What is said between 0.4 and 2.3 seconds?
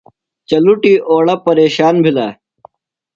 چلُٹیۡ اوڑہ پریشان بِھلہ۔